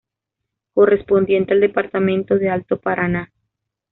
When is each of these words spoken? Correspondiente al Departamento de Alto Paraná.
Correspondiente 0.73 1.53
al 1.53 1.59
Departamento 1.61 2.39
de 2.39 2.49
Alto 2.49 2.79
Paraná. 2.79 3.31